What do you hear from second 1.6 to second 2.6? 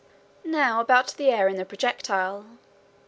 projectile.